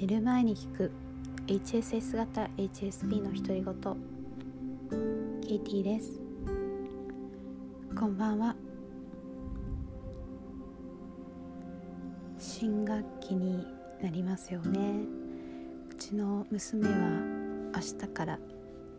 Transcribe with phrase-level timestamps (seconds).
[0.00, 0.92] 寝る前に聞く。
[1.48, 3.74] HSS 型 HSP の独り言。
[5.40, 6.20] ケイティです。
[7.98, 8.54] こんばんは。
[12.38, 13.66] 新学期に
[14.00, 15.00] なりますよね。
[15.90, 16.94] うちの娘は
[17.74, 18.38] 明日から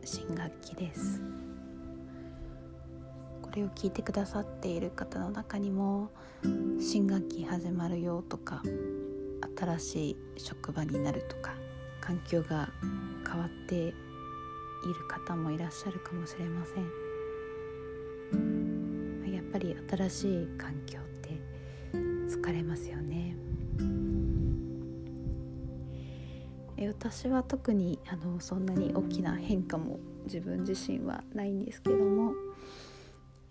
[0.03, 1.21] 新学期です。
[3.41, 6.09] これを聞いてくださっている方の中にも
[6.77, 8.61] 新学期始まるよとか
[9.59, 11.53] 新しい職場になるとか
[11.99, 12.69] 環境が
[13.29, 13.93] 変わっている
[15.07, 17.09] 方もいらっしゃるかもしれません。
[19.33, 21.37] やっぱり新しい環境って
[22.27, 23.35] 疲れますよね。
[26.87, 32.33] 私は特にあのそんなに大きな変化も自分自身はないんですけども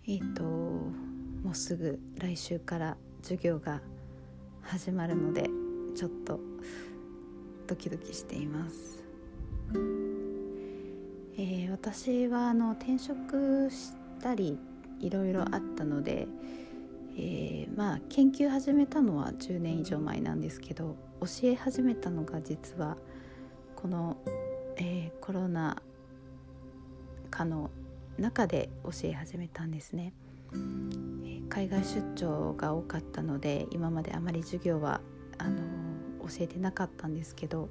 [0.07, 3.81] えっ、ー、ともうすぐ来週から授業が
[4.61, 5.47] 始まるので
[5.95, 6.39] ちょっと
[7.67, 9.03] ドキドキしています。
[11.37, 14.57] えー、私はあの転職したり
[14.99, 16.27] いろいろあったので、
[17.17, 22.97] えー、まあ研究始めたのは10年以上前なんですけど教え始めたのが実は
[23.75, 24.17] この、
[24.77, 25.81] えー、コロナ
[27.29, 27.69] 禍の
[28.17, 30.13] 中で教え始めたんですね。
[31.49, 35.01] 海外出張が多かったので今まであまり授業は
[35.37, 35.78] あの
[36.19, 37.69] 教えてなかったんですけど、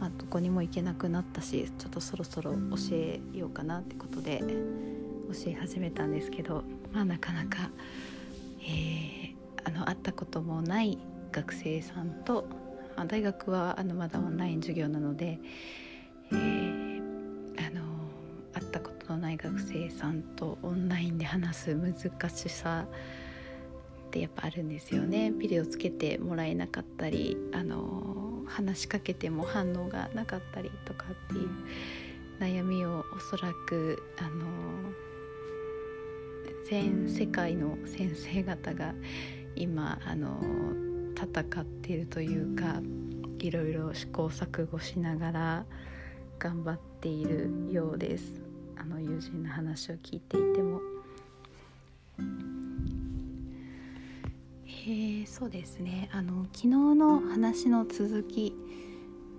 [0.00, 2.58] まあ、どこにも行けなくなったしちょっとそろそろ教
[2.92, 4.40] えようかなってことで
[5.32, 7.70] 教え始めたんですけど、まあ、なかなか、
[8.60, 10.98] えー、あの会ったこともない
[11.32, 12.46] 学生さんと、
[12.96, 15.38] まあ、大学はあのまだオンライン授業なので、
[16.32, 17.00] えー、
[17.58, 17.82] あの
[18.52, 21.94] 会ったことのない学生さんとオンラインで話す難
[22.30, 22.86] しさ
[24.14, 31.50] ってやっぱあるんですよねビデオつけてもらえなかったりあの話しかけても反応がなかったりとかっていう
[32.38, 34.46] 悩みをおそらくあの
[36.70, 38.94] 全世界の先生方が
[39.56, 40.40] 今あの
[41.16, 42.80] 戦っているというか
[43.40, 45.66] いろいろ試行錯誤しながら
[46.38, 48.40] 頑張っているようです
[48.76, 50.93] あの友人の話を聞いていても。
[54.86, 58.54] えー、そうですねあの昨日の話の続き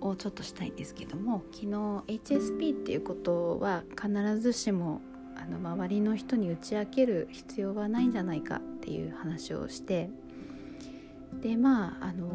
[0.00, 1.72] をちょっとしたいんですけども昨日
[2.18, 5.00] HSP っていうことは必ずしも
[5.36, 10.10] あの周りの人に打ち明ける必要はないんじゃないかっていう話をして
[11.40, 12.26] でまああの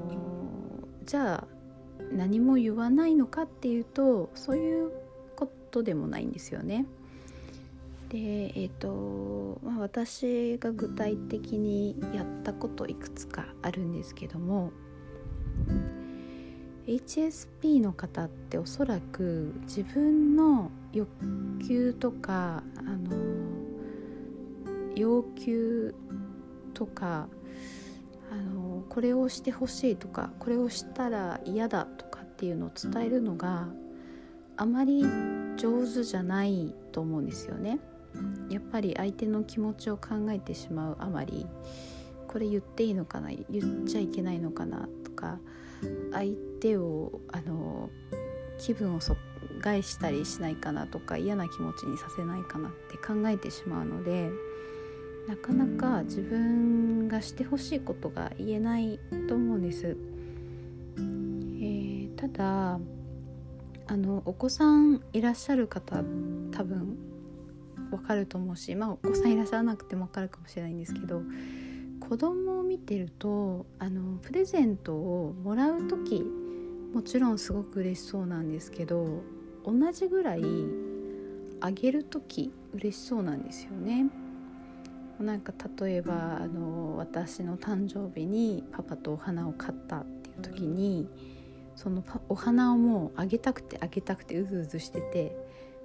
[1.03, 1.47] じゃあ
[2.13, 4.91] 何も言わないのかっていうとそういう
[5.35, 6.85] ことでもないんですよね。
[8.11, 14.73] でえーとまあ、私が具体的にやったこといくつかあるんですけども
[16.87, 21.07] HSP の方っておそらく自分の欲
[21.65, 23.15] 求とかあの
[24.93, 25.95] 要求
[26.73, 27.29] とか
[28.29, 33.69] あのこれをしてほしいとかこれをしたら嫌だとかっていうのを伝えるのが
[34.57, 35.05] あまり
[35.55, 37.79] 上手じゃないと思うんですよね。
[38.49, 41.47] やっぱり相手の気持ちを考えてしまうあまり
[42.27, 45.39] これ言っていいのかな言っちゃいけないのかなとか
[46.11, 47.89] 相手をあの
[48.57, 48.99] 気分を
[49.59, 54.29] 害したりしないかなとか嫌な気持ちにさせないかなって考えてしまうので
[55.27, 59.95] なかなか自分がしてほしいことが言えないと思うんです。
[60.97, 62.79] えー、ただ
[63.87, 65.97] あのお子さんいらっしゃる方
[66.51, 67.10] 多分
[67.91, 71.21] わかると思うしまあお子さんいらっしゃらなくてもわかるかもしれないんですけど
[71.99, 76.23] 子供を見てるとあのプレゼントをもらう時
[76.93, 79.23] もちろんすごく嬉しそうなんですけど
[79.65, 80.41] 同じぐらい
[81.61, 84.07] あげる時嬉しそうなんですよね。
[85.19, 91.07] なんか例えばあの私の誕生日にパパとお花を買ったっていう時に
[91.75, 95.35] そのお花をもうあげたくてあげたくてうずうずしてて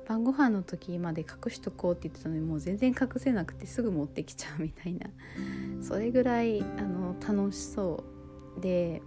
[0.07, 5.09] 晩ご飯の時まで隠しとこうって言ってたのにもう全然隠せなくてすぐ持ってきちゃうみたいな
[5.83, 8.05] それぐらいあの楽しそ
[8.57, 9.03] うで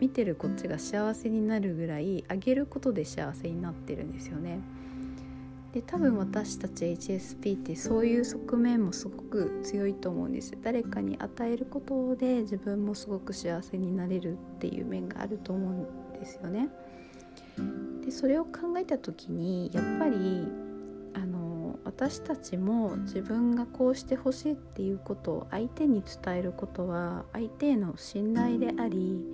[0.00, 4.60] 見てるこっちが幸せになるぐらいあげることで幸せになってるんですよね。
[5.72, 16.68] で多分私たち HSP ってそういう側面もすごく強いと思うんです誰かに与えることで自分もすごく幸せになれるっていう面があると思うんですよね。
[18.12, 20.46] それを考えた時にやっぱり
[21.14, 29.24] あの私たちも自分がこうしてほしいっていうことを相手に伝えることは相手への信頼であり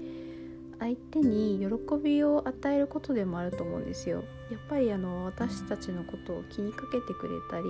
[0.79, 4.23] 相手に喜びを与えることでもあると思うんですよ。
[4.49, 7.65] やっぱりあの私たちのことを気にかけてくれたり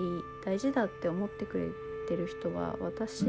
[0.45, 1.69] 大事だって思ってくれ
[2.07, 3.25] てる人は私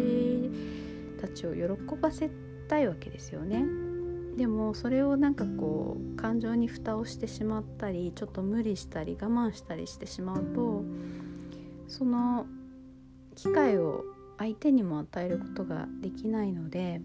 [1.22, 2.30] たちを喜ばせ
[2.68, 3.89] たいわけですよね。
[4.40, 10.86] でもそれをなんかこう感情に蓋をしてしまったりちょっと無理したり我慢したりしてしまうと
[11.90, 12.46] その
[13.36, 14.06] 機会を
[14.38, 17.02] 相手にも与えることができないので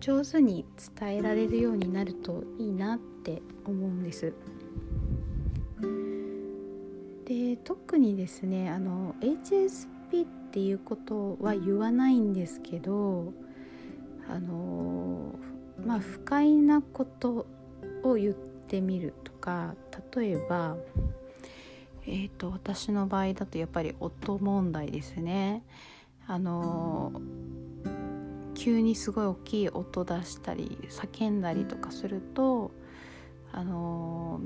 [0.00, 4.34] 上手に伝えられるようになるといいなって思うんです。
[7.26, 13.32] で特にですねあの HSP っていうことは言わないんですけど
[14.28, 15.34] あの
[15.84, 17.46] まあ不快なこと
[18.02, 19.74] を言ってみるとか
[20.14, 20.76] 例えば
[22.10, 25.62] えーと、私の場合だとやっぱり音問題ですね。
[26.26, 27.12] あの
[28.54, 32.70] 急にすごい大きい音出したり叫んだりとかすると
[33.52, 34.40] あの、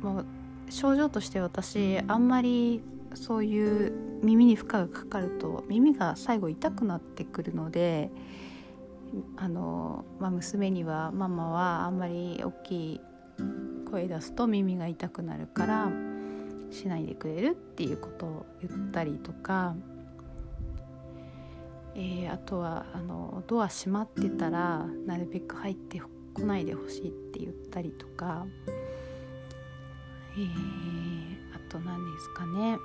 [0.00, 0.24] まあ、
[0.70, 2.82] 症状として私あんまり
[3.14, 3.92] そういう
[4.22, 8.10] 耳に負荷がかかると耳が最後痛くなってくるので
[9.36, 13.00] あの、まあ、娘にはママはあんまり大きい
[13.90, 15.90] 声出すと耳が痛くなるから
[16.70, 19.74] しないでくれるっていうことを言ったりとか、
[21.96, 26.00] えー、あとはあのドア閉まってたらなるべく入って
[26.34, 28.46] こないでほしいって言ったりとか、
[30.36, 32.78] えー、あと何ですかね。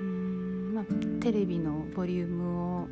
[0.00, 0.84] うんまあ
[1.20, 2.88] テレビのボリュームを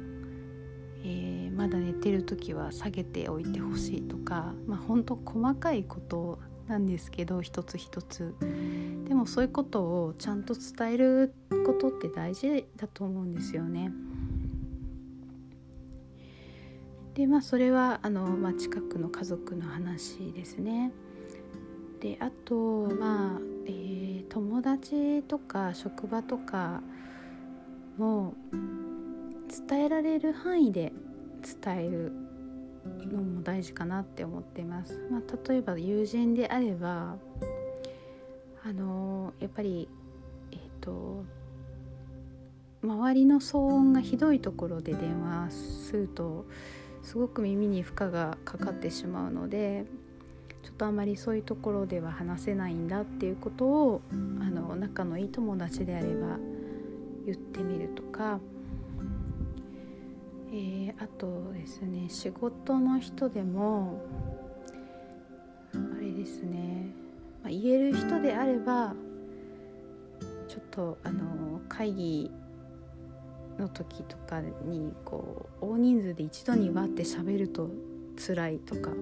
[1.05, 6.39] えー、まだ寝てる時は下げておいてほしいとかまあ本当細かいこと
[6.69, 8.35] なんですけど一つ一つ
[9.09, 11.35] でもそういうことをちゃんと伝える
[11.67, 13.93] ことって大事だと思うんですよね。
[17.15, 20.93] でまあそれはあの、まあ、近くの家族の話ですね。
[22.01, 26.81] であとまあ、えー、友達とか職場とか
[27.99, 28.35] も
[29.69, 30.93] 伝えられる範囲で
[31.63, 32.13] 伝える
[33.13, 34.99] のも大事かなって思っています。
[35.11, 37.17] まあ、例えば友人であれば
[38.65, 39.89] あのやっぱり
[40.53, 41.25] えっ、ー、と
[42.83, 46.47] 周りの騒音がひどいところで電話すると
[47.03, 49.85] すごく耳に負荷がかかってしまうので
[50.63, 56.39] ちょっとあまりそういうところでは話せないんだっていうことをあの仲のいい友達であれば
[57.27, 58.41] 言ってみるとか
[60.55, 64.03] えー、あとですね仕事の人でも
[65.75, 66.95] あれですね、
[67.43, 68.95] まあ、言える人であれば
[70.49, 72.31] ちょっとあの会議
[73.59, 77.71] の時とかにこう大人数で一度にわって喋ると
[78.19, 78.95] 辛いとかっ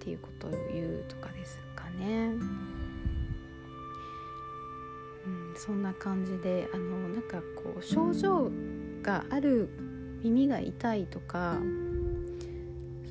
[0.00, 2.32] ていうことを言うとかですかね。
[5.24, 8.50] うん、そんな感じであのなんかこう症状
[9.02, 9.68] がある
[10.22, 11.58] 耳が痛いとか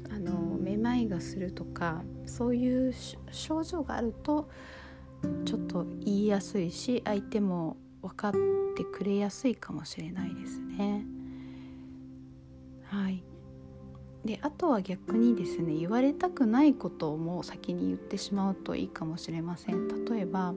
[0.09, 2.93] あのめまいがするとかそういう
[3.31, 4.49] 症状があると
[5.45, 8.31] ちょっと言いやすいし相手も分かっ
[8.75, 11.05] てくれやすいかもしれないですね。
[12.85, 13.23] はい
[14.25, 19.87] であとは逆にですね言われたくないことをもう先に言ってしまうといいかもしれません。
[20.05, 20.53] 例えば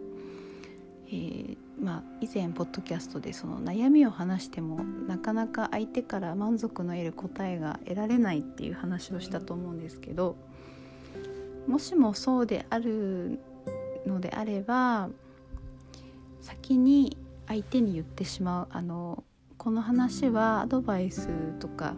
[1.07, 10.37] えー、まあ、以前ポッドキャストでその悩みを話してもなかなか相手から満足の得る答えが得られないっていう話をしたと思うんですけど
[11.67, 13.41] もしもそうである
[14.07, 15.09] のであれば
[16.41, 17.17] 先に
[17.49, 19.25] 相手に言ってしまうあの
[19.57, 21.29] この話はアドバイス
[21.59, 21.95] とか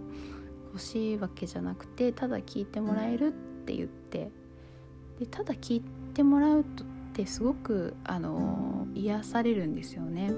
[0.73, 3.31] 欲しいわけじゃなくてただ聞いてもらえるっ
[3.65, 4.31] て言って
[5.19, 5.83] でただ聞い
[6.15, 6.85] てもらうと
[7.17, 10.31] ってすごくあの癒されるんですよね。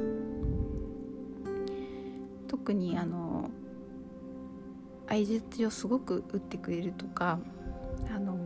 [2.47, 3.50] 特にあの
[5.08, 7.40] 相槌をすごく打ってくれるとか
[8.14, 8.38] 「あの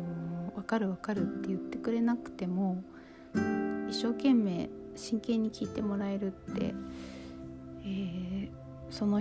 [0.54, 2.82] 分かる分かる」って言ってくれなくても
[3.88, 6.74] 一生懸命真剣に聞いてもらえるって、
[7.84, 8.50] えー、
[8.90, 9.20] その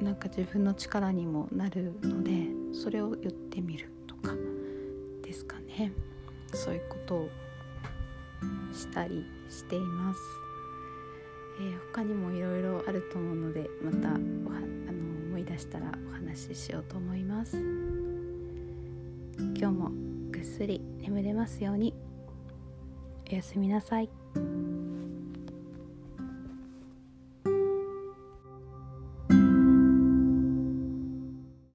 [0.00, 4.34] なんか自分の力にもなるのでそれを言ってみるとか
[5.22, 5.92] ですかね
[6.54, 7.28] そういうことを
[8.72, 10.20] したりしています、
[11.60, 17.56] えー、他にもいろいろあると思うのでまたおはあの思い出したらお話ししようと思います。
[19.60, 19.90] 今日も
[20.30, 21.94] ぐっすり眠れますように。
[23.30, 24.19] おやすみなさい。